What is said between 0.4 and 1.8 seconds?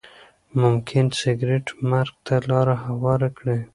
ممکن سګریټ